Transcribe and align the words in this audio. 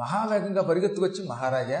మహావేగంగా 0.00 0.62
పరిగెత్తుకొచ్చి 0.62 1.28
మహారాజా 1.28 1.80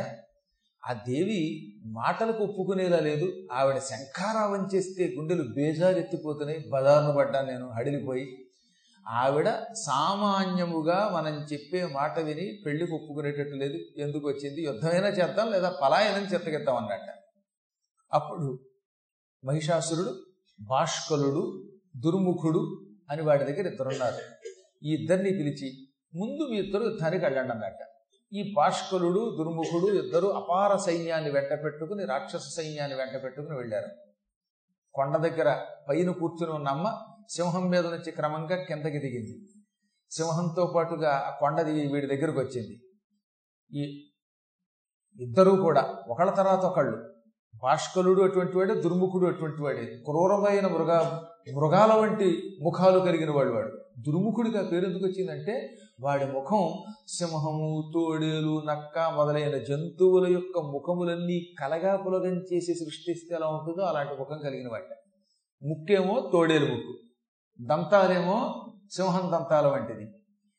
ఆ 0.82 0.92
దేవి 0.92 1.40
మాటలకు 1.86 2.44
ఒప్పుకునేలా 2.44 3.00
లేదు. 3.00 3.26
ఆవిడ 3.52 3.78
శంఖారావం 3.78 4.68
చేస్తే 4.74 5.14
గుండెలు 5.18 5.42
బేజారెత్తిపోతున్నాయి 5.42 6.64
బదారును 6.72 7.12
పడ్డాను 7.18 7.48
నేను 7.50 7.70
హడిలిపోయి. 7.70 8.26
ఆవిడ 9.08 9.48
సామాన్యముగా 9.86 11.10
మనం 11.12 11.34
చెప్పే 11.52 11.86
మాట 11.86 12.18
విని 12.18 12.62
పెళ్ళికి 12.66 12.92
ఒప్పుకునేటట్టు 12.92 13.56
లేదు. 13.56 13.78
ఎందుకు 13.96 14.28
వచ్చింది? 14.28 14.62
యుద్ధమైనా 14.62 15.08
చేద్దాం 15.08 15.50
లేదా 15.50 15.70
పలాయనం 15.82 16.24
చెత్తగిద్దాం 16.24 16.76
అన్నట్ట. 16.76 17.08
అప్పుడు 18.12 18.46
మహిషాసురుడు 19.44 20.12
భాష్కలుడు 20.60 21.70
దుర్ముఖుడు 21.96 22.86
అని 23.10 23.22
వాడి 23.22 23.44
దగ్గర 23.44 23.66
ఇద్దరున్నారు. 23.66 24.20
ఈ 24.84 24.94
ఇద్దరిని 24.94 25.30
పిలిచి 25.30 25.68
ముందు 26.14 26.50
మీ 26.50 26.56
ఇద్దరు 26.56 26.82
యుద్ధానికి 26.82 27.24
వెళ్ళండి 27.24 27.52
అన్నట్ట. 27.52 27.89
ఈ 28.32 28.52
భాష్కలుడు 28.56 29.36
దుర్ముఖుడు 29.38 29.92
ఇద్దరు 29.92 30.26
అపార 30.26 30.76
సైన్యాన్ని 30.76 31.30
వెంట 31.30 31.64
పెట్టుకుని 31.64 32.04
రాక్షస 32.04 32.48
సైన్యాన్ని 32.56 32.96
వెంట 32.96 33.24
పెట్టుకుని 33.24 33.58
వెళ్ళారు. 33.58 33.86
కొండ 34.94 35.16
దగ్గర 35.16 35.60
పైన 35.88 36.10
కూర్చుని 36.10 36.52
ఉన్న 36.52 36.68
అమ్మ 36.68 36.98
సింహం 37.30 37.70
మీద 37.70 37.86
నుంచి 37.86 38.10
క్రమంగా 38.10 38.56
కిందకి 38.56 38.98
దిగింది. 38.98 39.48
సింహంతో 40.10 40.72
పాటుగా 40.76 41.24
ఆ 41.26 41.30
కొండ 41.30 41.60
దిగి 41.60 41.92
వీడి 41.92 42.06
దగ్గరకు 42.06 42.40
వచ్చింది. 42.40 42.82
ఈ 43.76 44.10
ఇద్దరూ 45.20 45.56
కూడా 45.56 45.98
ఒకళ్ళ 46.08 46.30
తర్వాత 46.30 46.58
ఒకళ్ళు. 46.58 47.14
భాష్కలుడు 47.62 48.22
అటువంటి 48.22 48.56
వాడే 48.56 48.74
దుర్ముఖుడు 48.74 49.26
అటువంటి 49.26 49.62
వాడే. 49.62 49.84
క్రూరమైన 49.84 50.66
మృగ 50.66 51.20
మృగాల 51.54 51.92
వంటి 51.92 52.58
ముఖాలు 52.62 52.98
కలిగిన 52.98 53.30
వాడు 53.30 53.50
వాడు. 53.50 53.79
దుర్ముఖుడిగా 54.06 54.62
పేరెందుకు 54.62 55.04
వచ్చిందంటే 55.04 55.76
వాడి 56.00 56.24
ముఖం 56.24 56.70
సింహము 57.08 57.90
తోడేలు 57.94 58.62
నక్క 58.66 58.98
మొదలైన 59.16 59.58
జంతువుల 59.58 60.32
యొక్క 60.32 60.58
ముఖములన్నీ 60.58 61.46
కలగా 61.60 61.96
పులగం 61.96 62.36
చేసి 62.52 62.74
సృష్టిస్తే 62.74 63.36
ఎలా 63.36 63.46
ఉంటుందో 63.46 63.82
అలాంటి 63.82 64.14
ముఖం 64.20 64.38
కలిగిన 64.44 64.68
వాట 64.68 64.82
ముక్కేమో 65.62 66.30
తోడేలు 66.32 66.64
ముక్కు 66.64 66.94
దంతాలేమో 67.60 68.64
సింహం 68.92 69.32
దంతాల 69.32 69.66
వంటిది. 69.66 70.10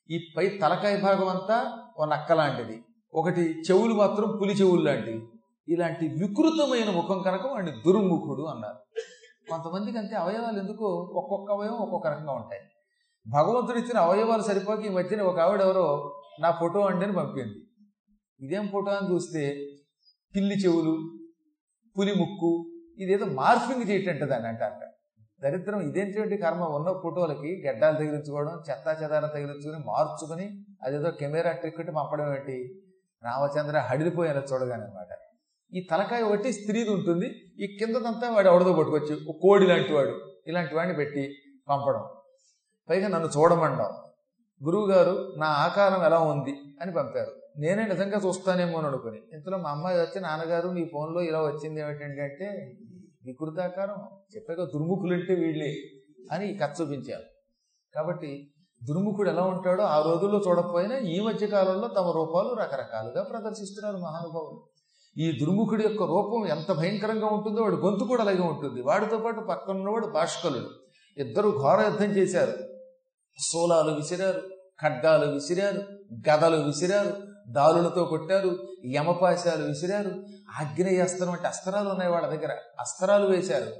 ఈ 0.09 0.27
పై 0.37 0.49
తలకాయ 0.49 1.01
భాగం 1.01 1.29
అంతా 1.29 1.77
ఓ 1.99 2.05
నక్క 2.05 2.31
లాంటిది. 2.31 2.83
ఒకటి 3.13 3.41
చెవులు 3.41 3.93
మాత్రం 3.93 4.37
పులి 4.41 4.53
చెవులు 4.53 4.81
లాంటివి. 4.81 5.21
ఇలాంటి 5.69 6.07
వికృతమైన 6.07 6.89
ముఖం 6.89 7.21
కనుక 7.21 7.45
వాడిని 7.47 7.71
దుర్ముఖుడు 7.71 8.43
అన్నారు. 8.43 9.01
కొంతమందికి 9.49 9.97
అంతే 9.97 10.15
అవయవాలు 10.15 10.59
ఎందుకు 10.59 10.85
ఒక్కొక్క 11.13 11.51
అవయవం 11.51 11.77
ఒక్కొక్క 11.77 12.07
రకంగా 12.07 12.33
ఉంటాయి. 12.33 12.61
భగవంతుడు 13.27 13.77
ఇచ్చిన 13.77 13.97
అవయవాలు 13.97 14.41
సరిపోక 14.41 14.79
ఈ 14.79 14.89
మధ్యన 14.89 15.21
ఒక 15.21 15.39
ఆవిడ 15.39 15.61
ఎవరో 15.61 16.17
నా 16.39 16.51
ఫోటో 16.51 16.79
అండి 16.79 17.05
అని 17.05 17.13
పంపింది. 17.13 17.55
ఇదేం 18.41 18.67
ఫోటో 18.67 18.91
అని 18.91 19.13
చూస్తే 19.13 19.67
పిల్లి 20.35 20.55
చెవులు 20.55 21.19
పులి 21.99 22.13
ముక్కు 22.13 22.71
ఇదేదో 22.99 23.25
మార్ఫింగ్ 23.25 23.89
చేయటంట 23.89 24.23
దాన్ని 24.23 24.47
అంటారట. 24.47 24.87
దరిద్రం 25.43 25.81
ఇదేంటి 25.81 26.37
కర్మ? 26.37 26.63
ఉన్న 26.63 26.99
ఫోటోలకి 27.03 27.63
గడ్డాలు 27.67 27.97
తగిలించుకోవడం 27.97 28.63
చెత్తా 28.69 28.99
చెదారం 29.03 29.29
తగిలించుకుని 29.29 29.83
మార్చుకుని 29.87 30.65
అదేదో 30.83 31.11
కెమెరా 31.11 31.51
ట్రిక్ 31.51 31.77
పంపడం 31.77 32.33
ఏంటి? 32.33 32.83
రామచంద్ర 33.23 33.79
హడిలిపోయేలా 33.79 34.43
చూడగానే 34.53 34.83
అనమాట 34.83 35.07
ఈ 35.73 35.87
తలకాయ 35.91 36.21
ఒకటి 36.21 36.53
స్త్రీది 36.53 36.89
ఉంటుంది. 36.89 37.25
ఈ 37.59 37.77
కిందదంతా 37.79 38.29
వాడు 38.29 38.47
ఎవడదో 38.47 38.73
పట్టుకొచ్చి 38.73 39.25
ఒక 39.29 39.35
కోడి 39.41 39.67
లాంటి 39.67 39.93
వాడు 39.93 40.19
ఇలాంటి 40.47 40.75
వాడిని 40.75 40.95
పెట్టి 40.95 41.35
పంపడం. 41.69 42.03
పైగా 42.89 43.07
నన్ను 43.07 43.27
చూడమండం 43.27 43.89
గురువు 44.63 44.87
గారు 44.87 45.33
నా 45.37 45.47
ఆకారం 45.47 46.05
ఎలా 46.05 46.19
ఉంది? 46.19 46.55
అని 46.81 46.91
పంపారు. 46.91 47.59
నేనే 47.59 47.87
నిజంగా 47.87 48.17
చూస్తానేమో 48.17 48.77
అని 48.77 48.87
అనుకుని. 48.87 49.17
ఇంతలో 49.33 49.57
మా 49.57 49.69
అమ్మాయి 49.69 49.97
వచ్చి 49.97 50.21
నాన్నగారు 50.21 50.69
మీ 50.69 50.85
ఫోన్లో 50.85 51.21
ఇలా 51.21 51.41
వచ్చింది 51.41 51.81
ఏమిటంటే 51.81 52.21
అంటే 52.21 52.77
వికృతాకారం 53.25 53.95
చెప్పాక 54.35 54.57
దుర్ముఖులంటే 54.57 55.35
వీళ్ళే 55.35 55.75
అని 56.31 56.57
కథ 56.57 56.81
చూపించారు. 56.81 57.23
కాబట్టి 57.95 58.51
దుర్ముఖుడు 58.83 59.29
ఎలా 59.29 59.41
ఉంటాడో 59.41 59.83
ఆ 59.83 60.01
రోజుల్లో 60.01 60.41
చూడకపోయినా 60.47 60.97
ఈ 60.97 61.19
మధ్య 61.19 61.47
కాలంలో 61.47 61.87
తమ 61.87 62.11
రూపాలు 62.11 62.53
రకరకాలుగా 62.53 63.23
ప్రదర్శిస్తున్నారు 63.23 63.97
మహానుభావులు 63.97 64.63
ఈ 65.17 65.39
దుర్ముఖుడి 65.39 65.83
యొక్క 65.83 66.03
రూపం 66.03 66.47
ఎంత 66.47 66.71
భయంకరంగా 66.71 67.27
ఉంటుందో 67.27 67.61
వాడి 67.61 67.75
గొంతు 67.75 68.03
కూడా 68.03 68.21
అలాగే 68.21 68.41
ఉంటుంది. 68.41 68.81
వాడితో 68.81 69.17
పాటు 69.17 69.39
పక్కనున్నవాడు 69.39 70.07
భాష్కలుడు 70.07 70.69
ఇద్దరు 71.17 71.49
ఘోర 71.49 71.81
యుద్ధం 71.81 72.05
చేశారు. 72.05 72.70
సోలాలు 73.39 73.91
విసిరారు 73.91 74.41
ఖడ్గాలు 74.81 75.31
విసిరారు 75.31 75.81
గదలు 76.29 76.57
విసిరారు 76.57 77.13
దారులతో 77.47 78.05
కొట్టారు 78.05 78.57
యమపాశాలు 78.95 79.65
విసిరారు 79.65 80.23
ఆగ్నేయాస్త్రం 80.61 81.31
అంటే 81.31 81.47
అస్త్రాలు 81.47 81.89
ఉన్నాయి 81.89 82.11
వాళ్ళ 82.11 82.27
దగ్గర. 82.27 82.57
అస్త్రాలు 82.79 83.27
వేశారు. 83.27 83.71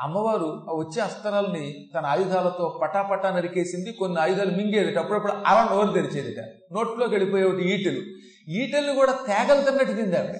అమ్మవారు 0.00 0.66
ఆ 0.70 0.72
వచ్చే 0.72 1.02
అస్త్రాలని 1.02 1.90
తన 1.94 2.06
ఆయుధాలతో 2.06 2.78
పటాపటా 2.82 3.30
నరికేసింది 3.30 3.92
కొన్ని 3.92 4.20
ఆయుధాలు 4.20 4.50
మింగేది 4.50 4.98
అప్పుడప్పుడు 4.98 5.32
అలా 5.32 5.68
నోరు 5.70 5.92
తెరిచేదిట. 5.92 6.44
నోట్లోకి 6.72 7.14
వెళ్ళిపోయే 7.14 7.44
ఒకటి 7.44 7.62
ఈటెలు. 7.62 8.02
ఈటెల్ని 8.50 8.94
కూడా 8.94 9.12
తేగలు 9.12 9.62
తిన్నట్టు 9.62 9.92
తింది 9.92 10.18
ఆవిడ 10.18 10.36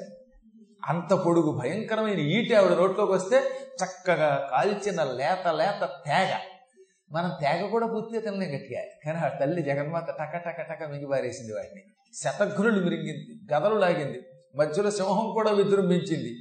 అంత 0.88 1.12
పొడుగు 1.12 1.58
భయంకరమైన 1.58 2.19
ఈటె 2.19 2.54
ఆవిడ 2.54 2.72
నోట్లోకి 2.72 3.12
వస్తే 3.12 3.36
చక్కగా 3.84 4.48
కాల్చిన 4.52 5.02
లేత 5.02 5.48
లేత 5.48 5.88
తేగ. 6.06 6.38
మనం 7.12 7.30
తేగ 7.41 7.70
కూడా 7.70 7.86
పూర్తిగా 7.86 8.20
తినలేం 8.20 8.54
గట్టిగా. 8.54 8.82
కానీ 9.04 9.19
ఆ 9.19 9.28
తల్లి 9.28 9.62
జగన్మాత 9.62 10.10
టక 10.10 10.36
టక 10.36 10.60
టక 10.60 10.88
మింగిపారేసింది 10.91 11.52
వాడిని 11.52 11.82
శతఘ్నులు 12.14 12.84
మిరింగింది 12.84 13.54
గదలు 13.54 13.74
లాగింది. 13.74 14.20
మధ్యలో 14.56 14.91
సింహం 14.91 15.30
కూడా 15.32 15.50
విజృంభించింది. 15.50 16.32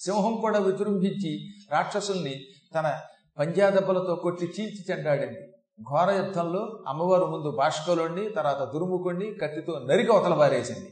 సింహం 0.00 0.40
కూడా 0.40 0.58
విజృంభించి 0.58 1.48
రాక్షసుల్ని 1.72 2.44
తన 2.74 3.00
పంజాదెబ్బలతో 3.38 4.14
కొట్టి 4.16 4.46
చీల్చి 4.46 4.84
చెండాడింది. 4.90 5.40
ఘోర 5.82 6.10
యుద్ధంలో 6.10 6.84
అమ్మవారు 6.88 7.24
ముందు 7.24 7.56
బాష్కలోండి 7.56 8.30
తర్వాత 8.30 8.72
దుర్ముకుండి 8.72 9.34
కత్తితో 9.42 9.86
నరికి 9.90 10.12
అవతల 10.12 10.34
పారేసింది. 10.34 10.90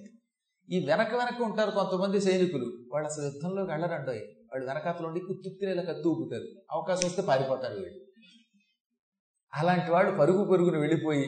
ఈ 0.70 0.86
వెనక 0.86 1.14
వెనక 1.14 1.42
ఉంటారు 1.42 1.70
కొంతమంది 1.70 2.20
సైనికులు. 2.20 2.66
వాళ్ళు 2.92 3.08
అసలు 3.08 3.24
యుద్ధంలోకి 3.24 3.70
వెళ్ళరండోయ్. 3.70 4.18
వాళ్ళు 4.18 4.66
వెనకాతలు 4.66 5.06
ఉండి 5.06 5.20
కుత్తుత్తిరేలా 5.20 5.82
కత్తి 5.82 6.08
ఊపుతారు 6.08 6.48
అవకాశం 6.72 7.06
వస్తే 7.06 7.22
పారిపోతారు 7.22 7.74
వీళ్ళు. 7.74 8.05
అలాంటి 9.56 9.90
వాడు 9.90 10.10
పరుగు 10.10 10.44
పరుగును 10.44 10.80
వెళ్ళిపోయి 10.80 11.26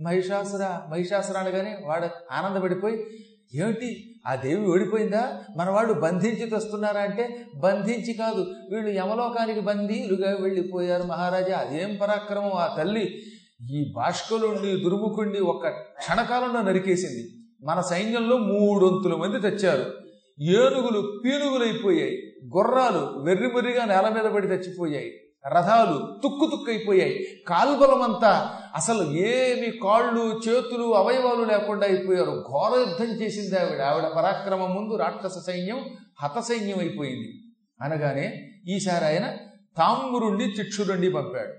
మహిషాసుర 0.00 0.78
మహిషాసురాలుగానే 0.90 1.78
వాడు 1.84 2.08
ఆనందపడిపోయి 2.32 3.06
ఏమిటి? 3.54 4.14
ఆ 4.26 4.34
దేవి 4.34 4.66
ఓడిపోయిందా? 4.66 5.40
మనవాడు 5.56 5.92
బంధించి 5.92 6.50
తెస్తున్నారా 6.50 7.00
అంటే 7.00 7.44
బంధించి 7.56 8.12
కాదు. 8.12 8.46
వీళ్ళు 8.72 8.90
యమలోకానికి 8.90 9.60
బందీలుగా 9.60 10.36
వెళ్ళిపోయారు 10.40 11.02
మహారాజా. 11.02 11.56
అదేం 11.56 11.98
పరాక్రమం? 12.02 12.50
ఆ 12.50 12.76
తల్లి 12.78 13.22
ఈ 13.70 13.92
బాష్కలుండి 13.96 14.80
దుర్ముఖుండి 14.84 15.40
ఒక్క 15.40 15.68
క్షణకాలంలో 15.68 16.62
నరికేసింది. 16.62 17.28
మన 17.62 17.80
సైన్యంలో 17.80 18.36
మూడొంతుల 18.36 19.14
మంది 19.14 19.40
తెచ్చారు. 19.40 19.92
ఏనుగులు 20.40 21.20
పీనుగులైపోయాయి. 21.24 22.22
గుర్రాలు 22.56 23.24
వెర్రిమర్రిగా 23.24 23.84
నేల 23.84 24.08
మీద 24.08 24.30
పడి 24.30 24.46
చచ్చిపోయాయి 24.46 25.12
రథాలు 25.46 26.20
తుక్కు 26.22 26.46
తుక్కైపోయాయి. 26.50 27.26
కాల్బలమంతా 27.46 28.54
అసలు 28.74 29.02
ఏమి 29.12 29.78
కాళ్ళు 29.82 30.40
చేతులు 30.48 30.94
అవయవాలు 30.94 31.44
లేకుండా 31.44 31.86
అయిపోయారు. 31.86 32.44
ఘోర 32.50 32.78
యుద్ధం 32.78 33.06
చేసింది 33.06 33.60
ఆవిడ. 33.60 33.80
ఆవిడ 33.80 34.04
పరాక్రమం 34.04 34.74
ముందు 34.74 34.96
రాక్షస 34.96 35.38
సైన్యం 35.46 35.80
హత 36.22 36.38
సైన్యం 36.38 36.78
అయిపోయింది 36.78 37.42
అనగానే 37.82 38.50
ఈసారి 38.68 39.04
ఆయన 39.04 39.36
తాంబురుణ్ణి 39.76 40.44
చిక్షురుణ్ణి 40.44 41.12
పంపాడు. 41.12 41.54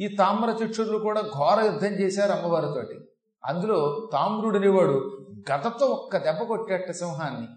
ఈ 0.00 0.16
తామ్ర 0.16 0.64
చిక్షురులు 0.64 0.98
కూడా 0.98 1.20
ఘోర 1.20 1.62
యుద్ధం 1.64 1.88
చేశారు 1.88 2.32
అమ్మవారితోటి. 2.32 3.00
అందులో 3.44 4.10
తామ్రుడు 4.12 4.58
అనేవాడు 4.58 5.26
గతతో 5.52 5.86
ఒక్క 5.86 6.16
దెబ్బ 6.16 6.42
కొట్టేట 6.42 6.90
సింహాన్ని. 6.90 7.48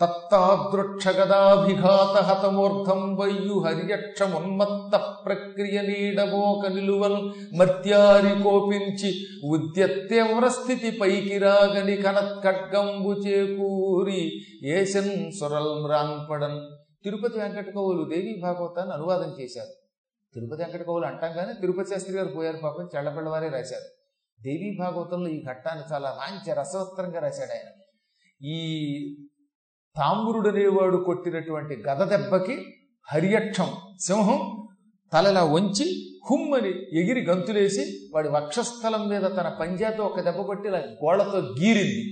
తత్తాదృక్షగదాభిఘాత 0.00 2.22
హతమూర్ధం 2.22 3.16
వయ్యు 3.16 3.58
హరియక్షమున్మత్త 3.58 5.22
ప్రక్రియ 5.26 5.82
నీడబోక 5.82 6.66
నిలువల్ 6.66 7.32
మర్త్యారి 7.58 8.42
కోపించి 8.42 9.26
ఉద్యత్యవ్ర 9.44 10.48
స్థితి 10.48 10.90
పైకి 10.90 11.38
రాగని 11.38 11.96
కనత్కడ్గంబు 11.96 13.12
చేకూరి 13.12 14.42
ఏసన్ 14.64 15.32
సురల్ 15.32 15.82
మ్రాన్పడన్ 15.82 16.60
తిరుపతి 17.04 17.38
వెంకట 17.38 17.74
కవులు 17.74 18.04
దేవి 18.04 18.40
భాగవతాన్ని 18.42 18.94
అనువాదం 18.94 19.40
చేశారు. 19.40 19.68
తిరుపతి 20.34 20.62
వెంకట 20.62 20.86
కవులు 20.86 21.06
అంటాం 21.06 21.32
కానీ 21.32 21.60
తిరుపతి 21.60 21.90
శాస్త్రి 21.90 22.16
గారు 22.16 22.28
పోయారు 22.28 22.58
పాపం 22.62 22.88
చెళ్ళబెళ్ళవారే 22.96 23.48
రాశారు. 23.48 23.84
దేవీ 24.40 24.76
భాగవతంలో 24.80 25.28
ఈ 25.28 25.44
ఘట్టాన్ని 25.44 25.92
చాలా 25.92 26.16
మంచి 26.20 26.54
రసవత్రంగా 26.54 27.20
రాశాడు 27.20 27.50
ఆయన. 27.50 27.68
ఈ 28.46 28.58
తామ్రుడు 29.98 30.48
అనేవాడు 30.48 30.96
కొట్టినటువంటి 30.96 31.82
గద 31.88 32.08
దెబ్బకి 32.08 32.64
హరియక్షం 33.12 33.66
సింహం 34.00 34.68
తలలా 35.12 35.44
వంచి 35.44 36.18
హుమ్మని 36.30 36.68
ఎగిరి 36.68 37.24
గంతులేసి 37.24 38.10
వాడి 38.14 38.28
వక్షస్థలం 38.28 39.08
మీద 39.08 39.22
తన 39.22 39.56
పంజాతో 39.60 40.04
ఒక 40.04 40.20
దెబ్బ 40.20 40.40
కొట్టి 40.40 40.68
ఇలా 40.68 40.78
గోళ్ళతో 40.78 41.38
గీరింది. 41.38 42.04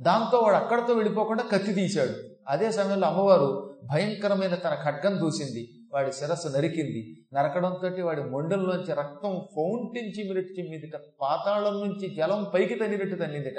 దాంతో 0.00 0.38
వాడు 0.38 0.56
అక్కడతో 0.56 0.94
వెళ్ళిపోకుండా 0.94 1.42
కత్తి 1.42 1.74
తీశాడు. 1.74 2.10
అదే 2.48 2.72
సమయంలో 2.72 3.06
అమ్మవారు 3.06 3.76
భయంకరమైన 3.84 4.54
తన 4.54 4.74
ఖడ్గం 4.84 5.20
దూసింది. 5.20 5.68
వాడి 5.92 6.12
శిరస్సు 6.12 6.48
నరికింది. 6.48 7.16
నరకడంతో 7.34 8.06
వాడి 8.06 8.22
మొండల్లోంచి 8.22 8.94
రక్తం 8.94 9.40
ఫౌంటించి 9.56 10.18
చిమ్మినట్టు 10.18 10.70
మీదట 10.70 11.00
పాతాళం 11.20 11.74
నుంచి 11.74 12.14
జలం 12.14 12.46
పైకి 12.54 12.74
తన్నినట్టు 12.74 13.16
తన్నిందిట. 13.16 13.58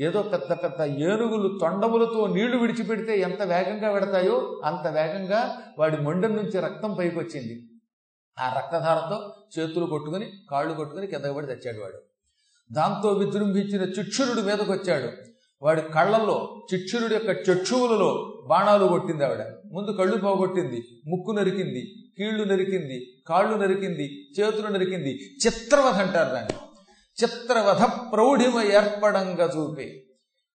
ఏదో 0.00 0.22
పెద్ద 0.22 0.52
పెద్ద 0.52 0.82
ఏనుగులు 0.82 1.58
తొండములతో 1.58 2.26
నీళ్ళు 2.26 2.56
విడిచిపెడితే 2.56 3.20
ఎంత 3.20 3.42
వేగంగా 3.42 3.92
పెడతాయో 3.92 4.62
అంత 4.64 4.86
వేగంగా 4.86 5.56
వాడి 5.78 5.96
మొండం 5.96 6.36
నుంచి 6.36 6.60
రక్తం 6.60 6.94
పైకి 6.94 7.18
వచ్చింది 7.18 7.68
ఆ 8.38 8.54
రక్తధారతో 8.56 9.34
చేతులు 9.58 9.86
కొట్టుకుని 9.86 10.26
కాళ్ళు 10.50 10.74
కొట్టుకుని 10.74 11.06
కిందకి 11.06 11.34
పడి 11.34 11.46
తెచ్చాడు 11.46 11.78
వాడు. 11.78 11.98
దాంతో 12.72 13.08
విజృంభించిన 13.08 13.82
చిక్షురుడు 13.82 14.40
మీదకు 14.40 14.72
వచ్చాడు 14.72 15.08
వాడి 15.62 15.82
కళ్ళల్లో 15.82 16.66
చిక్షురుడి 16.74 17.14
యొక్క 17.14 17.50
చక్షువులలో 17.50 18.42
బాణాలు 18.46 18.86
కొట్టింది 18.86 19.24
ఆవిడ. 19.24 19.38
ముందు 19.72 19.90
కళ్ళు 19.90 20.16
పోగొట్టింది 20.16 20.84
ముక్కు 21.06 21.32
నరికింది 21.32 21.92
కీళ్ళు 22.18 22.44
నరికింది 22.44 23.06
కాళ్ళు 23.26 23.56
నరికింది 23.56 24.28
చేతులు 24.40 24.68
నరికింది. 24.68 25.36
చిత్రవధ 25.46 25.94
అంటారు 25.94 26.28
దాన్ని. 26.28 26.71
చిత్రవధ 27.18 27.82
ప్రౌఢిమ 28.12 28.60
ఏర్పడంగా 28.60 29.46
చూపి 29.56 30.06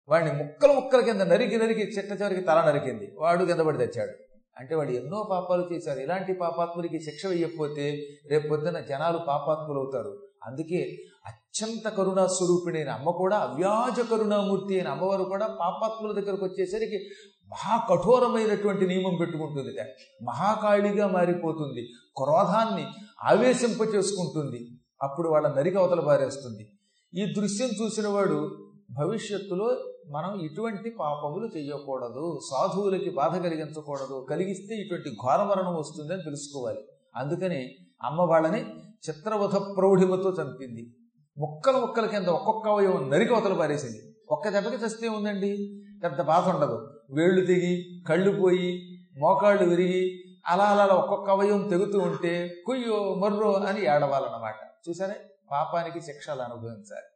వాడిని 0.09 0.31
ముక్కలు 0.31 0.73
ముక్కల 0.73 1.01
కింద 1.01 1.21
నరికి 1.21 1.57
నరికి 1.57 1.81
చిట్ట 1.81 2.11
చివరికి 2.11 2.41
తల 2.41 2.63
నరికింది. 2.67 3.15
వాడు 3.17 3.45
కింద 3.45 3.59
పడి 3.59 3.77
తెచ్చాడు 3.77 4.11
అంటే 4.57 4.75
వాడు 4.75 4.91
ఎన్నో 4.91 5.27
పాపాలు 5.31 5.73
చేశారు. 5.73 5.99
ఇలాంటి 5.99 6.33
పాపాత్ములకి 6.33 6.99
శిక్ష 6.99 7.25
వేయకపోతే 7.25 8.03
రేపు 8.31 8.47
పొద్దున 8.47 8.79
జనాలు 8.79 9.17
పాపాత్ములు 9.17 9.79
అవుతారు 9.79 10.19
అందుకే 10.43 10.97
అత్యంత 11.27 11.89
కరుణా 11.89 12.27
స్వరూపిణైన 12.27 12.89
అమ్మ 12.89 13.09
కూడా 13.09 13.37
అవ్యాజ 13.37 13.99
కరుణామూర్తి 14.11 14.75
అయిన 14.75 14.87
అమ్మవారు 14.87 15.23
కూడా 15.23 15.47
పాపాత్ముల 15.47 16.21
దగ్గరకు 16.21 16.45
వచ్చేసరికి 16.45 17.09
మహా 17.47 17.77
కఠోరమైనటువంటి 17.89 18.87
నియమం 18.87 19.17
పెట్టుకుంటుంది. 19.19 19.81
మహాకాళిగా 20.23 21.07
మారిపోతుంది. 21.07 21.81
క్రోధాన్ని 22.17 22.85
ఆవేశింప 23.23 23.95
చేసుకుంటుంది 23.95 24.76
అప్పుడు 25.03 25.29
వాళ్ళ 25.29 25.47
నరికి 25.47 25.77
అవతల 25.77 25.99
పారేస్తుంది. 25.99 26.71
ఈ 27.13 27.33
దృశ్యం 27.33 27.69
చూసిన 27.83 28.07
వాడు 28.07 28.67
భవిష్యత్తులో 28.91 29.77
మనం 30.11 30.41
ఇటువంటి 30.41 30.89
పాపములు 30.89 31.57
చేయకూడదు 31.57 32.39
సాధువులకి 32.51 33.09
బాధ 33.09 33.37
కలిగించకూడదు 33.37 34.27
కలిగిస్తే 34.29 34.75
ఇటువంటి 34.75 35.09
ఘోరమరణం 35.09 35.75
వస్తుందని 35.75 36.21
తెలుసుకోవాలి. 36.21 36.79
అందుకని 37.15 37.75
అమ్మ 38.03 38.21
వాళ్ళని 38.21 38.61
చిత్రవధ 39.09 39.55
ప్రౌఢిమతో 39.55 40.29
చంపింది. 40.41 40.95
ముక్కలు 41.37 41.77
ముక్కల 41.77 42.05
కింద 42.05 42.27
ఒక్కొక్క 42.27 42.67
అవయవం 42.67 43.09
నరికి 43.09 43.33
అవతల 43.33 43.53
పారేసింది. 43.53 44.15
ఒక్క 44.31 44.49
దెబ్బకి 44.49 44.75
చస్తే 44.75 45.07
ఉందండి? 45.07 45.83
పెద్ద 46.03 46.21
బాధ 46.21 46.49
ఉండదు. 46.49 47.01
వేళ్ళు 47.11 47.45
తెగి 47.45 48.03
కళ్ళు 48.09 48.41
పోయి 48.41 48.99
మోకాళ్ళు 49.19 49.69
విరిగి 49.69 50.23
అలా 50.47 50.63
అలా 50.63 50.85
ఒక్కొక్క 50.85 51.29
అవయవం 51.29 51.67
తెగుతూ 51.67 51.99
ఉంటే 51.99 52.63
కుయ్యో 52.65 53.15
మర్రో 53.15 53.53
అని 53.53 53.81
ఏడవాలన్నమాట. 53.81 54.55
చూసారే? 54.85 55.17
పాపానికి 55.51 56.01
శిక్షలు 56.01 56.41
అనుభవించాలి. 56.41 57.07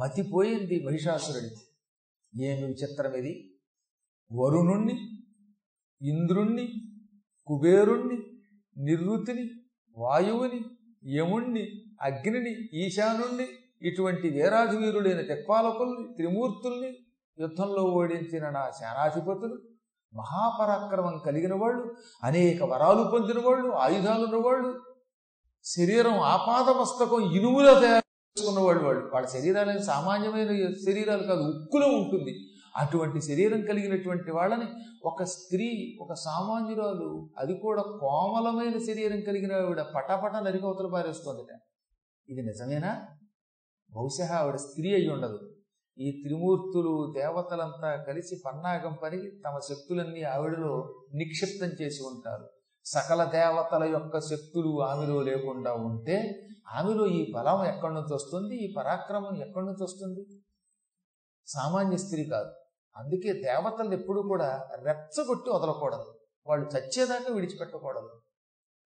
మతిపోయింది 0.00 0.76
మహిషాసురుడికి 0.86 1.62
ఏమి 2.32 2.64
విచిత్రం 2.66 3.14
ఇది 3.14 3.32
వరుణుణ్ణి 4.30 4.94
ఇంద్రుణ్ణి 6.00 6.66
కుబేరుణ్ణి 7.48 8.18
నిర్వృతిని 8.76 9.44
వాయువుని 9.96 10.60
యముణ్ణి 11.16 11.64
అగ్నిని 12.02 12.52
ఈశానుణ్ణి 12.72 13.46
ఇటువంటి 13.82 14.28
వీరాజు 14.28 14.76
వీరుడైన 14.76 15.20
తెక్పాలకుల్ని 15.26 16.14
త్రిమూర్తుల్ని 16.14 16.90
యుద్ధంలో 17.38 17.82
ఓడించిన 17.92 18.50
నా 18.50 18.70
సేనాధిపతులు 18.70 19.56
మహాపరాక్రమం 20.12 21.18
కలిగిన 21.18 21.54
వాళ్ళు 21.54 21.84
అనేక 22.22 22.62
వరాలు 22.62 23.02
పొందిన 23.10 23.38
వాళ్ళు 23.46 23.68
ఆయుధాలున్న 23.76 24.36
వాళ్ళు 24.36 24.70
శరీరం 25.64 26.18
ఆపాదమస్తకం 26.20 27.32
ఇనుములో 27.32 27.80
తయారు 27.80 28.02
చేసుకున్న 28.38 28.58
వాళ్ళు 28.58 28.84
వాళ్ళు 28.84 29.10
వాళ్ళ 29.14 29.28
శరీరాలు 29.28 29.82
సామాన్యమైన 29.82 30.72
శరీరాలు 30.72 31.22
కాదు 31.22 31.40
ఉక్కులో 31.40 31.86
ఉంటుంది. 31.86 32.34
అటువంటి 32.76 33.20
శరీరం 33.20 33.60
కలిగినటువంటి 33.60 34.30
వాళ్ళని 34.30 34.66
ఒక 35.04 35.22
స్త్రీ 35.22 35.98
ఒక 36.00 36.12
సామాన్యురాలు 36.12 37.30
అది 37.38 37.54
కూడా 37.54 37.82
కోమలమైన 37.82 38.78
శరీరం 38.78 39.20
కలిగిన 39.20 39.52
ఆవిడ 39.52 39.80
పటాపట 39.80 40.36
నరికవతలు 40.36 40.88
పారేస్తుందట. 40.88 41.58
ఇది 42.28 42.42
నిజమేనా? 42.42 43.08
బహుశా 43.94 44.36
ఆవిడ 44.36 44.54
స్త్రీ 44.54 44.94
అయి 44.94 45.08
ఉండదు. 45.08 45.38
ఈ 45.98 46.22
త్రిమూర్తులు 46.22 47.14
దేవతలంతా 47.16 48.04
కలిసి 48.08 48.36
పన్నాగం 48.46 48.96
పని 49.02 49.16
తమ 49.16 49.58
శక్తులన్నీ 49.68 50.22
ఆవిడలో 50.22 50.94
నిక్షిప్తం 51.14 51.68
చేసి 51.68 52.02
ఉంటారు. 52.02 52.61
సకల 52.84 53.24
దేవతల 53.24 53.84
యొక్క 53.84 54.20
శక్తులు 54.20 54.82
ఆమెలో 54.82 55.22
లేకుండా 55.22 55.72
ఉంటే 55.72 56.46
ఆమెలో 56.74 57.06
ఈ 57.06 57.32
బలం 57.32 57.64
ఎక్కడి 57.64 57.94
నుంచి 57.94 58.14
వస్తుంది? 58.14 58.56
ఈ 58.56 58.74
పరాక్రమం 58.78 59.36
ఎక్కడి 59.36 59.66
నుంచి 59.66 59.82
వస్తుంది? 59.82 60.26
సామాన్య 61.46 61.96
స్త్రీ 61.96 62.24
కాదు. 62.24 62.50
అందుకే 62.96 63.32
దేవతలు 63.32 63.94
ఎప్పుడూ 63.94 64.22
కూడా 64.22 64.68
రెచ్చగొట్టి 64.82 65.50
వదలకూడదు. 65.50 66.14
వాళ్ళు 66.46 66.68
చచ్చేదాకా 66.68 67.34
విడిచిపెట్టకూడదు. 67.34 68.10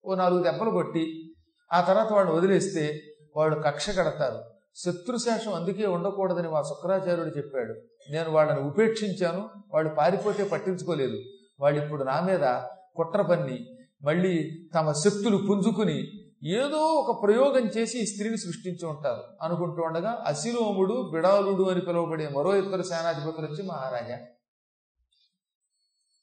ఓ 0.04 0.14
నాలుగు 0.14 0.42
దెబ్బలు 0.42 0.70
కొట్టి 0.70 1.34
ఆ 1.72 1.80
తర్వాత 1.80 2.12
వాళ్ళు 2.12 2.32
వదిలేస్తే 2.32 3.00
వాళ్ళు 3.36 3.62
కక్ష 3.62 3.98
కడతారు. 3.98 4.44
శత్రుశేషం 4.74 5.54
అందుకే 5.54 5.86
ఉండకూడదని 5.86 6.48
మా 6.48 6.62
శుక్రాచార్యుడు 6.62 7.28
చెప్పాడు. 7.28 7.72
నేను 8.12 8.30
వాళ్ళని 8.30 8.60
ఉపేక్షించాను 8.60 9.50
వాళ్ళు 9.74 9.94
పారిపోతే 9.94 10.44
పట్టించుకోలేదు. 10.44 11.22
వాళ్ళు 11.60 11.82
ఇప్పుడు 11.82 12.04
నా 12.04 12.20
మీద 12.20 12.60
కుట్ర 12.96 13.22
పన్ని 13.22 13.75
మళ్ళీ 14.02 14.68
తమ 14.74 14.92
శక్తులు 14.92 15.36
పుంజుకుని 15.36 16.08
ఏదో 16.44 16.76
ఒక 16.76 17.22
ప్రయోగం 17.22 17.66
చేసి 17.66 17.98
ఈ 17.98 18.06
స్త్రీని 18.06 18.36
సృష్టించి 18.36 18.86
ఉంటారు. 18.86 19.22
అనుకుంటూ 19.42 19.82
ఉండగా 19.82 20.24
అశిలోముడు 20.26 21.10
బిడాలుడు 21.12 21.62
అని 21.62 21.80
పిలువబడే 21.80 22.28
మరో 22.28 22.56
ఇద్దరు 22.56 22.82
సేనాధిపతులు 22.82 23.46
వచ్చి 23.46 23.62
మహారాజా. 23.62 24.18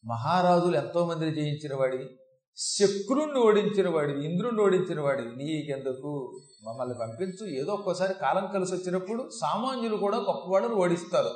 మహారాజులు 0.05 0.77
ఎంతో 0.77 1.05
మందిని 1.05 1.35
జయించిన 1.35 1.75
వాడివి. 1.75 2.09
శక్రుణ్ణి 2.57 3.39
ఓడించిన 3.39 3.89
వాడివి 3.89 4.31
ఇంద్రుణ్ణి 4.31 4.61
ఓడించిన 4.61 5.01
వాడివి. 5.01 5.35
నీకెందుకు? 5.35 6.41
మమ్మల్ని 6.67 6.95
పంపించు. 6.99 7.45
ఏదో 7.45 7.73
ఒక్కోసారి 7.73 8.13
కాలం 8.13 8.49
కలిసి 8.53 8.73
వచ్చినప్పుడు 8.73 9.29
సామాన్యులు 9.41 9.97
కూడా 9.97 10.17
గొప్పవాళ్ళని 10.17 10.75
ఓడిస్తారు. 10.75 11.29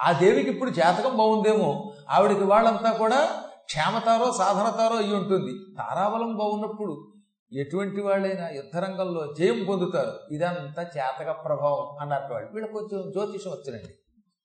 ఆ 0.00 0.12
దేవికి 0.12 0.50
ఇప్పుడు 0.50 0.70
జాతకం 0.70 1.16
బాగుందేమో. 1.16 1.92
ఆవిడకి 2.10 2.44
వాళ్ళంతా 2.44 2.92
కూడా 2.92 3.44
క్షేమతారో 3.70 4.32
సాధనతారో 4.38 4.96
అయి 4.96 5.14
ఉంటుంది. 5.14 5.52
తారాబలం 5.78 6.36
బాగున్నప్పుడు 6.36 7.12
ఎటువంటి 7.52 8.00
వాళ్ళైనా 8.00 8.48
యుద్ధరంగంలో 8.48 9.34
జయం 9.38 9.64
పొందుతారు. 9.68 10.34
ఇదంతా 10.34 10.82
చేతక 10.82 11.44
ప్రభావం 11.44 11.98
అన్నారు 12.00 12.32
వాళ్ళు. 12.32 12.50
వీళ్ళకి 12.52 12.72
కొంచెం 12.72 13.10
జ్యోతిషం 13.10 13.50
వచ్చినండి 13.50 13.94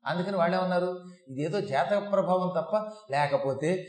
అందుకని 0.05 0.37
వాళ్ళేమన్నారు 0.37 0.99
ఇదేదో 1.29 1.61
జాతక 1.61 2.11
ప్రభావం 2.11 2.51
తప్ప 2.57 2.75
లేకపోతే 3.11 3.85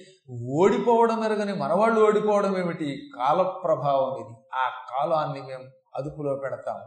ఓడిపోవడం 0.52 1.24
ఎరగని 1.24 1.54
మనవాళ్ళు 1.54 2.00
ఓడిపోవడం 2.00 2.58
ఏమిటి? 2.58 3.00
కాల 3.16 3.42
ప్రభావం 3.42 4.24
ఇది. 4.24 4.34
ఆ 4.54 4.64
కాలాన్ని 4.90 5.42
మేము 5.42 5.64
అదుపులో 5.96 6.36
పెడతాం. 6.36 6.80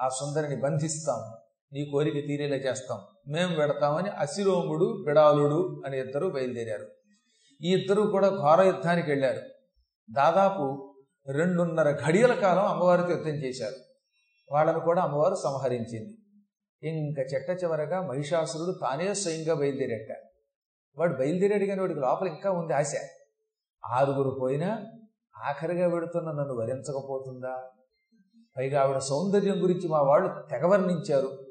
ఆ 0.00 0.08
సుందరిని 0.08 0.60
బంధిస్తాం. 0.60 1.34
నీ 1.72 1.84
కోరిక 1.92 2.14
తీరేలా 2.14 2.56
చేస్తాం. 2.56 2.98
మేము 3.28 3.54
పెడతామని 3.54 4.10
అసిరోముడు 4.10 5.04
బిడాలుడు 5.06 5.82
అని 5.86 6.00
ఇద్దరు 6.00 6.26
బయలుదేరారు. 6.26 6.97
ఈ 7.60 7.74
ఇద్దరు 7.74 8.02
కూడా 8.02 8.28
ఘోర 8.28 8.62
యుద్ధానికి 8.62 9.10
వెళ్ళారు. 9.10 9.40
దాదాపు 10.10 10.94
రెండున్నర 11.28 11.96
ఘడియల 12.06 12.34
కాలం 12.34 12.64
అమ్మవారితో 12.64 13.10
యుద్ధం 13.10 13.30
చేశారు. 13.30 13.74
వాళ్ళను 14.52 14.80
కూడా 14.80 15.02
అమ్మవారు 15.02 15.34
సంహరించింది. 15.34 16.18
ఇంకా 16.88 17.22
చెట్ట 17.22 17.64
చివరగా 17.64 18.02
మహిషాసురుడు 18.02 18.78
తానే 18.80 19.14
స్వయంగా 19.14 19.54
బయలుదేరాట 19.54 20.16
వాడు 20.98 21.14
బయలుదేరాడు 21.14 21.64
కానీ 21.64 21.80
వాడికి 21.80 22.00
లోపల 22.00 22.26
ఇంకా 22.26 22.50
ఉంది 22.50 22.74
ఆశ. 22.74 22.94
ఆరుగురు 23.86 24.38
పోయినా 24.40 24.86
ఆఖరిగా 25.38 25.88
పెడుతున్న 25.88 26.30
నన్ను 26.30 26.54
వరించకపోతుందా 26.54 27.70
పైగా 28.56 28.82
ఆవిడ 28.82 28.98
సౌందర్యం 28.98 29.62
గురించి 29.62 29.88
మా 29.88 30.02
వాళ్ళు 30.02 30.46
తెగవర్ణించారు. 30.50 31.46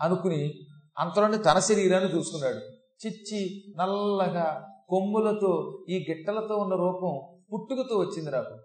అనుకుని 0.00 0.54
అంతలోనే 0.98 1.38
తన 1.38 1.58
శరీరాన్ని 1.58 2.16
చూసుకున్నాడు. 2.16 2.58
చిచ్చి 3.06 3.64
నల్లగా 3.78 4.71
కొమ్ములతో 4.88 5.84
ఈ 5.88 6.06
గిట్టలతో 6.10 6.56
ఉన్న 6.56 6.74
రూపం 6.74 7.20
పుట్టుకతో 7.52 7.98
వచ్చింది 7.98 8.30
నాకు. 8.30 8.58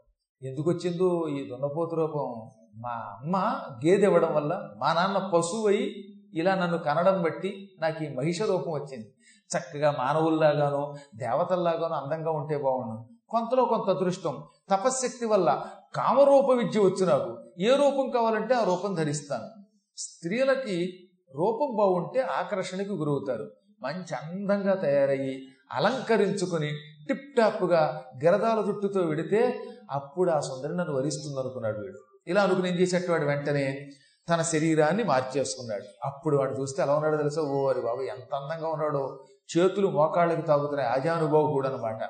ఎందుకు 0.45 0.69
వచ్చిందో 0.69 1.27
ఈ 1.27 1.49
దున్నపోతు 1.49 1.95
రూపం? 1.95 2.51
మా 2.75 2.89
అమ్మ 2.89 3.59
గేదె 3.85 4.05
ఇవ్వడం 4.05 4.35
వల్ల 4.35 4.73
మా 4.77 4.93
నాన్న 4.93 5.17
పశువు 5.17 5.67
అయి 5.67 5.95
ఇలా 6.33 6.55
నన్ను 6.55 6.77
కనడం 6.77 7.21
బట్టి 7.21 7.69
నాకు 7.79 8.03
ఈ 8.03 8.15
మహిష 8.15 8.41
రూపం 8.41 8.71
వచ్చింది. 8.71 9.13
చక్కగా 9.57 9.95
మానవుల్లాగానో 9.99 10.95
దేవతల్లాగానో 11.15 11.95
అందంగా 11.95 12.31
ఉంటే 12.31 12.57
బాగున్నాను 12.57 13.09
కొంతలో 13.29 13.65
కొంత 13.65 13.89
అదృష్టం. 13.89 14.43
తపశ్శక్తి 14.69 15.25
వల్ల 15.25 15.65
కామరూప 15.95 16.49
విద్య 16.51 16.79
వచ్చు 16.79 17.05
నాకు. 17.05 17.37
ఏ 17.59 17.75
రూపం 17.75 18.09
కావాలంటే 18.09 18.53
ఆ 18.53 18.63
రూపం 18.63 18.93
ధరిస్తాను. 18.93 19.63
స్త్రీలకి 19.97 21.07
రూపం 21.35 21.75
బాగుంటే 21.75 22.21
ఆకర్షణకి 22.21 22.89
గురవుతారు. 22.89 23.51
మంచి 23.81 24.15
అందంగా 24.15 24.73
తయారయ్యి 24.73 25.47
అలంకరించుకొని 25.71 26.71
టిప్ 27.07 27.37
టాప్గా 27.37 28.03
గిరదాల 28.23 28.63
జుట్టుతో 28.67 28.99
విడితే 28.99 29.59
అప్పుడు 29.91 30.31
ఆ 30.31 30.39
సుందరి 30.39 30.77
నన్ను 30.77 30.95
వరిస్తుంది 30.95 31.39
అనుకున్నాడు 31.39 31.79
వీడు. 31.79 31.97
ఇలా 32.27 32.41
అనుకుని 32.41 32.69
ఏం 32.69 32.75
చేసేట 32.75 33.11
వాడు 33.11 33.25
వెంటనే? 33.25 33.89
తన 34.33 34.41
శరీరాన్ని 34.41 35.03
మార్చేసుకున్నాడు. 35.03 35.83
అప్పుడు 36.05 36.37
వాడు 36.37 36.61
చూస్తే 36.61 36.83
ఎలా 36.83 36.93
ఉన్నాడో 36.93 37.17
తెలుసా? 37.17 37.41
ఓ 37.41 37.69
అరి 37.69 37.81
బాబు 37.81 38.01
ఎంత 38.01 38.35
అందంగా 38.35 38.69
ఉన్నాడో. 38.69 39.19
చేతులు 39.57 39.87
మోకాళ్ళకి 39.87 40.41
తాగుతున్నాయి 40.41 40.89
అజానుభావుడు 40.89 41.67
అనమాట 41.67 42.09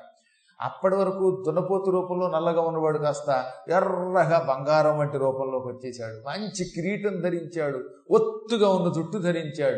అప్పటి 0.60 0.96
వరకు 0.96 1.44
దున్నపోతు 1.46 1.90
రూపంలో 1.90 2.30
నల్లగా 2.30 2.60
ఉన్నవాడు 2.60 2.98
కాస్త 2.98 3.52
ఎర్రగా 3.68 4.46
బంగారం 4.48 4.98
వంటి 4.98 5.18
రూపంలోకి 5.18 5.68
వచ్చేసాడు 5.68 6.28
మంచి 6.28 6.64
కిరీటం 6.64 7.20
ధరించాడు. 7.20 7.84
ఒత్తుగా 8.10 8.68
ఉన్న 8.68 8.92
జుట్టు 8.92 9.18
ధరించాడు. 9.18 9.76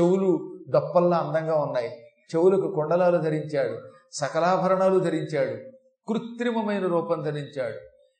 చెవులు 0.00 0.56
దప్పల్లా 0.68 1.16
అందంగా 1.16 1.54
ఉన్నాయి. 1.56 1.99
చెవులకు 2.34 2.74
కొండలాలు 2.74 3.16
ధరించాడు 3.16 3.92
సకలాభరణాలు 4.12 4.98
ధరించాడు 4.98 5.70
కృత్రిమమైన 6.08 6.86
రూపం 6.86 7.22
ధరించాడు. 7.22 7.78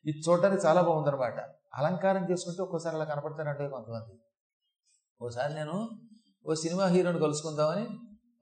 ఇది 0.09 0.23
చూడటానికి 0.29 0.67
చాలా 0.67 0.83
బాగుందనమాట 0.83 1.40
అలంకారం 1.75 2.31
చేసుకుంటే 2.31 2.62
ఒక్కోసారి 2.62 2.97
అలా 2.97 3.05
కనపడతానంటే 3.05 3.69
కొంతమంది 3.69 4.19
ఓసారి 5.25 5.55
నేను 5.55 5.88
ఓ 6.47 6.55
సినిమా 6.55 6.87
హీరోని 6.87 7.19
కలుసుకుందామని 7.19 7.87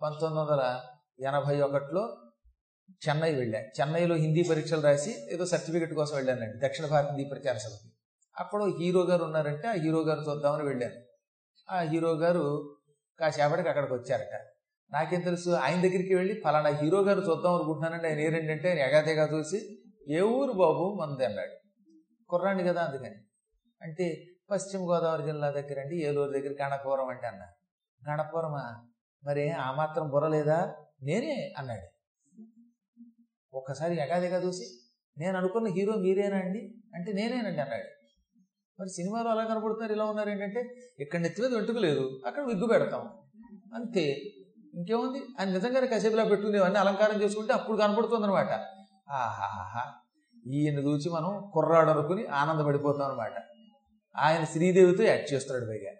పంతొమ్మిది 0.02 0.40
వందల 0.40 0.80
ఎనభై 1.20 1.60
ఒకటిలో 1.60 2.16
చెన్నై 3.08 3.34
వెళ్ళా. 3.34 3.58
చెన్నైలో 3.58 4.14
హిందీ 4.14 4.42
పరీక్షలు 4.50 4.80
రాసి 4.80 5.14
ఏదో 5.30 5.46
సర్టిఫికెట్ 5.46 5.94
కోసం 5.94 6.16
వెళ్ళానండి 6.16 6.66
దక్షిణ 6.66 6.86
భారత 6.86 7.08
హిందీ 7.08 7.24
ప్రచార 7.24 7.56
సభకి. 7.56 7.92
అప్పుడు 8.38 8.64
హీరో 8.78 9.02
గారు 9.02 9.24
ఉన్నారంటే 9.24 9.68
ఆ 9.68 9.72
హీరో 9.72 10.00
గారు 10.00 10.20
చూద్దామని 10.20 10.64
వెళ్ళాను. 10.64 10.94
ఆ 11.70 11.80
హీరో 11.80 12.12
గారు 12.14 12.76
కాసేపటికి 13.20 13.68
అక్కడికి 13.68 13.92
వచ్చారట. 13.92 14.57
నాకేం 14.92 15.20
తెలుసు? 15.20 15.50
ఆయన 15.50 15.80
దగ్గరికి 15.80 16.14
వెళ్ళి 16.14 16.40
ఫలానా 16.44 16.70
హీరో 16.70 17.00
గారు 17.02 17.20
చూద్దాం 17.20 17.54
అనుకుంటున్నానండి. 17.54 18.08
ఆయన 18.08 18.20
ఏరేంటంటే 18.20 18.68
ఆయన 18.68 18.78
ఎగాతేగా 18.78 19.38
చూసి 19.38 19.78
ఏ 20.08 20.20
ఊరు 20.20 20.52
బాబు? 20.52 20.98
మంది 21.00 21.24
అన్నాడు. 21.24 21.52
కుర్రాండి 22.28 22.64
కదా 22.64 22.82
అందుకని. 22.82 23.14
అంటే 23.82 24.24
పశ్చిమ 24.50 24.80
గోదావరి 24.80 25.22
జిల్లా 25.22 25.50
దగ్గర 25.50 25.80
అండి 25.80 25.96
ఏలూరు 25.96 26.30
దగ్గర 26.30 26.64
గణపురం 26.64 27.08
అంటే 27.08 27.26
అన్న. 27.26 27.44
గణపురమా 28.10 28.88
మరి 29.24 29.50
ఆ 29.50 29.72
మాత్రం 29.72 30.08
బుర్ర 30.08 30.28
లేదా? 30.28 30.74
నేనే 31.02 31.54
అన్నాడు. 31.58 31.86
ఒక్కసారి 33.56 33.94
ఎగాదిగా 33.94 34.46
చూసి 34.46 34.64
నేను 35.18 35.38
అనుకున్న 35.38 35.66
హీరో 35.68 35.92
మీరేనా 35.92 36.36
అండి? 36.36 36.74
అంటే 36.94 37.12
నేనేనండి 37.12 37.60
అన్నాడు. 37.60 37.98
మరి 38.80 38.88
సినిమాలో 38.88 39.30
అలా 39.30 39.44
కనపడుతున్నారు 39.44 39.92
ఇలా 39.92 40.04
ఉన్నారు 40.04 40.30
ఏంటంటే 40.30 40.74
ఇక్కడ 41.00 41.20
నెత్తి 41.20 41.42
మీద 41.42 41.54
వెంటుకు 41.54 41.78
లేదు 41.78 42.20
అక్కడ 42.26 42.42
విగ్గు 42.42 42.66
పెడతాం. 42.66 43.00
అంతే. 43.74 44.22
ఇంకేముంది? 44.74 45.18
ఆయన 45.40 45.48
నిజంగానే 45.48 45.86
కసేపులా 45.86 46.24
పెట్టుకునేవన్నీ 46.24 46.78
అలంకారం 46.78 47.22
చేసుకుంటే 47.22 47.52
అప్పుడు 47.52 47.76
కనపడుతుంది 47.76 48.24
అనమాట 48.24 48.50
ఆహాహా. 49.10 49.92
ఈయన 50.46 50.78
చూసి 50.78 51.10
మనం 51.10 51.50
కుర్రాడు 51.54 51.90
అనుకుని 51.90 52.26
ఆనందపడిపోతాం 52.26 53.10
అనమాట 53.10 53.32
ఆయన 54.16 54.44
శ్రీదేవితో 54.44 55.02
యాక్ట్ 55.02 55.32
చేస్తున్నాడు 55.34 55.64
పైగా. 55.64 55.92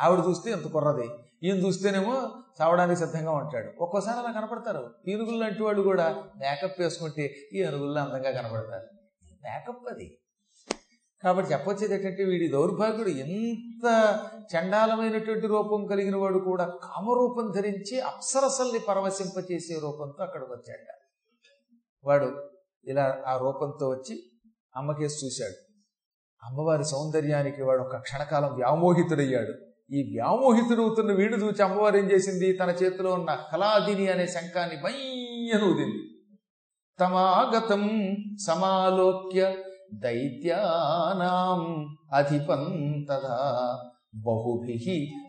ఆవిడ 0.00 0.24
చూస్తే 0.28 0.50
ఎంత 0.50 0.66
కుర్రది. 0.66 1.08
ఈయన 1.42 1.56
చూస్తేనేమో 1.56 2.30
చావడానికి 2.62 3.00
సిద్ధంగా 3.00 3.32
ఉంటాడు. 3.32 3.72
ఒక్కోసారి 3.80 4.18
అలా 4.18 4.40
కనపడతారు. 4.40 4.94
పీనుగులు 5.06 5.36
లాంటి 5.36 5.62
వాళ్ళు 5.62 5.82
కూడా 5.82 6.22
మేకప్ 6.36 6.80
వేసుకుంటే 6.80 7.34
ఈ 7.52 7.62
అనుగుల్లో 7.62 8.00
అందంగా 8.00 8.30
కనపడతారు. 8.30 8.86
మేకప్ 9.42 9.88
అది. 9.90 10.18
కాబట్టి 11.24 11.52
చెప్పొచ్చేది 11.52 11.94
ఏంటంటే 11.94 12.24
వీడి 12.24 12.48
దౌర్భాగ్యుడు 12.48 13.08
ఎంత 13.08 14.18
చండాలమైనటువంటి 14.56 15.46
రూపం 15.46 15.86
కలిగిన 15.86 16.16
వాడు 16.16 16.38
కూడా 16.38 16.64
కామరూపం 16.64 17.52
ధరించి 17.56 18.00
అప్సరసల్ని 18.00 18.78
పరవశింపచేసే 18.78 19.74
రూపంతో 19.74 20.24
అక్కడ 20.24 20.40
వచ్చాడ 20.42 20.78
వాడు 22.04 22.50
ఇలా 22.86 23.22
ఆ 23.26 23.36
రూపంతో 23.36 23.88
వచ్చి 23.88 24.22
అమ్మకేసి 24.76 25.26
చూశాడు. 25.26 25.54
అమ్మవారి 26.44 26.84
సౌందర్యానికి 26.84 27.62
వాడు 27.62 27.82
ఒక 27.82 27.96
క్షణకాలం 27.96 28.54
వ్యామోహితుడయ్యాడు. 28.54 29.52
ఈ 29.94 30.02
వ్యామోహితుడవుతున్న 30.12 31.12
వీడు 31.12 31.36
చూచి 31.36 31.62
అమ్మవారు 31.62 31.96
ఏం 31.96 32.10
చేసింది? 32.10 32.52
తన 32.52 32.70
చేతిలో 32.70 33.12
ఉన్న 33.12 33.38
కళాదిని 33.52 34.08
అనే 34.08 34.26
శంఖాన్ని 34.26 34.76
బయ్యనూదింది. 34.76 36.26
తమాగతం 36.98 38.16
సమాలోక్య 38.46 39.56
దైత్యానాం 40.02 41.92
అధిపం 42.12 42.94
తదా 43.10 43.80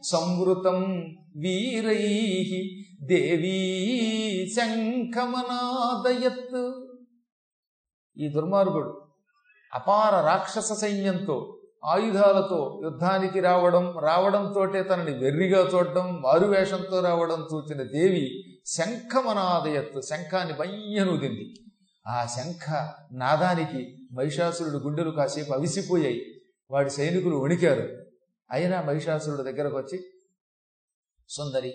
సంవృతం 0.04 1.14
వీరై 1.38 2.04
దేవీ 3.02 4.50
శంఖమనాదయత్. 4.58 6.74
ఈ 8.18 8.28
దుర్మార్గుడు 8.28 9.10
అపార 9.76 10.26
రాక్షస 10.26 10.74
సైన్యంతో 10.74 11.62
ఆయుధాలతో 11.86 12.82
యుద్ధానికి 12.84 13.40
రావడం 13.40 14.00
రావడంతోటే 14.00 14.84
తనని 14.84 15.18
వెర్రిగా 15.18 15.60
చూడడం 15.60 16.22
మారువేషంతో 16.22 17.00
రావడం 17.00 17.48
చూచిన 17.54 17.84
దేవి 17.84 18.56
శంఖమనాదయత్తు 18.66 20.02
శంఖాన్ని 20.02 20.54
బయ్యనుదింది. 20.54 21.65
ఆ 22.08 22.26
శంఖ 22.26 22.72
నాదానికి 23.14 24.08
మహిషాసురుడు 24.14 24.78
గుండెలు 24.78 25.12
కాసేపు 25.12 25.54
అవిసిపోయాయి. 25.54 26.22
వాడి 26.72 26.90
సైనికులు 26.90 27.36
వణికారు. 27.36 28.06
అయినా 28.52 28.82
మహిషాసురుడు 28.82 29.44
దగ్గరకు 29.44 29.78
వచ్చి 29.78 30.00
సుందరి 31.30 31.74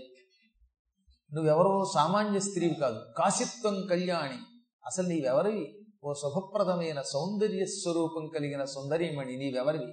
నువ్వెవరో 1.34 1.92
సామాన్య 1.94 2.40
స్త్రీవి 2.40 2.75
కాదు 2.75 3.00
కాశిత్వం 3.18 3.87
కళ్యాణి. 3.87 4.38
అసలు 4.87 5.06
నీవెవరివి? 5.06 5.87
ఓ 6.04 6.12
శుభప్రదమైన 6.12 7.00
సౌందర్య 7.00 7.66
స్వరూపం 7.66 8.30
కలిగిన 8.34 8.64
సుందరీమణి 8.64 9.37
నీవెవరివి? 9.37 9.92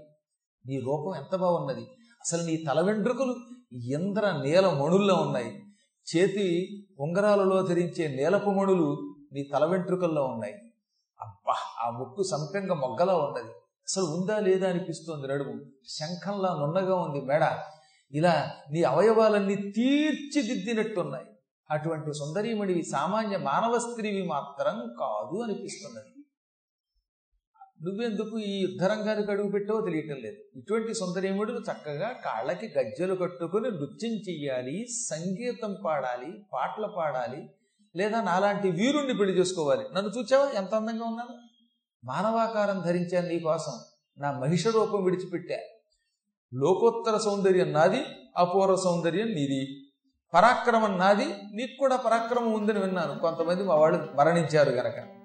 నీ 0.67 0.79
రూపం 0.79 1.15
ఎంత 1.15 1.35
బాగున్నది. 1.35 1.81
అసలు 2.21 2.43
నీ 2.43 2.63
తల 2.67 2.81
వెంట్రుకలు 2.81 3.35
ఇంద్ర 3.73 4.41
నీల 4.45 4.69
మణుల్లో 4.69 5.15
ఉన్నాయి. 5.15 5.63
చేతి 6.15 6.67
ఉంగరాలలో 6.99 7.67
ధరించే 7.67 8.07
నీలపు 8.15 8.49
మణులు 8.49 9.16
నీ 9.33 9.43
తల 9.43 9.65
వెంట్రుకల్లో 9.65 10.23
ఉన్నాయి. 10.25 10.53
అబ్బా 11.21 11.55
ఆ 11.83 11.89
ముక్కు 11.89 12.23
సంపెంగ 12.23 12.71
మొగ్గలా 12.71 13.15
ఉన్నది 13.15 13.51
అసలు 13.87 14.03
ఉందా 14.03 14.39
లేదా 14.39 14.69
అనిపిస్తోంది 14.69 15.27
నడుము. 15.27 15.61
శంఖంలా 15.87 16.49
నున్నగా 16.53 16.95
ఉంది 16.95 17.21
మేడ. 17.21 17.57
ఇలా 18.13 18.51
నీ 18.71 18.83
అవయవాలన్నీ 18.83 19.55
తీర్చిదిద్దినట్టున్నాయి. 19.55 21.25
అటువంటి 21.71 22.13
సుందరీమణివి 22.13 22.83
సామాన్య 22.83 23.37
మానవ 23.37 23.79
స్త్రీవి 23.79 24.27
మాత్రం 24.27 24.73
కాదు 24.99 25.43
అనిపిస్తున్నది. 25.43 26.13
నువ్వెందుకు 27.83 28.39
ఈ 28.39 28.61
యుద్ధరంగానికి 28.61 29.31
అడుగు 29.31 29.51
పెట్టావో 29.51 29.81
తెలియటం 29.81 30.15
లేదు. 30.15 30.59
ఇటువంటి 30.59 30.93
సుందరీముడులు 30.93 31.59
చక్కగా 31.59 32.11
కాళ్ళకి 32.25 32.79
గజ్జలు 32.79 33.15
కట్టుకుని 33.15 33.71
నృత్యం 33.71 34.11
చెయ్యాలి 34.11 34.87
సంగీతం 35.09 35.77
పాడాలి 35.85 36.45
పాటలు 36.53 36.87
పాడాలి 36.87 37.49
లేదా 37.97 38.21
నాలాంటి 38.21 38.71
వీరుణ్ణి 38.71 39.17
పెళ్ళి 39.17 39.39
చేసుకోవాలి. 39.39 39.85
నన్ను 39.93 40.11
చూచావా? 40.11 40.51
ఎంత 40.55 40.75
అందంగా 40.75 41.05
ఉన్నాను? 41.05 41.37
మానవాకారం 42.05 42.81
ధరించాను 42.81 43.27
నీకోసం 43.27 43.79
నా 44.17 44.31
మహిష 44.31 44.67
రూపం 44.67 45.03
విడిచిపెట్టా. 45.03 45.55
లోకోత్తర 46.53 47.17
సౌందర్యం 47.17 47.73
నాది 47.73 48.05
అపూర్వ 48.37 48.75
సౌందర్యం 48.75 49.27
నీది. 49.27 49.83
పరాక్రమం 50.33 50.97
నాది 50.97 51.25
నీకు 51.53 51.79
కూడా 51.79 51.95
పరాక్రమం 51.95 52.53
ఉందని 52.53 52.79
విన్నాను. 52.79 53.19
కొంతమంది 53.19 53.63
మా 53.63 53.75
వాళ్ళు 53.75 54.07
మరణించారు 54.15 54.69
గనక. 54.69 55.16